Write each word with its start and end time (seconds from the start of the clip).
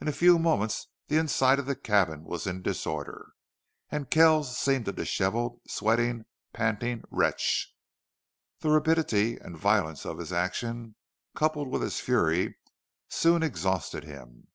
In 0.00 0.08
a 0.08 0.12
few 0.12 0.40
moments 0.40 0.88
the 1.06 1.16
inside 1.18 1.60
of 1.60 1.66
the 1.66 1.76
cabin 1.76 2.24
was 2.24 2.48
in 2.48 2.62
disorder 2.62 3.30
and 3.90 4.10
Kells 4.10 4.58
seemed 4.58 4.88
a 4.88 4.92
disheveled, 4.92 5.60
sweating, 5.68 6.24
panting 6.52 7.04
wretch. 7.12 7.72
The 8.58 8.70
rapidity 8.70 9.36
and 9.36 9.56
violence 9.56 10.04
of 10.04 10.18
his 10.18 10.32
action, 10.32 10.96
coupled 11.36 11.68
with 11.70 11.80
his 11.82 12.00
fury, 12.00 12.56
soon 13.08 13.44
exhausted 13.44 14.02
him. 14.02 14.48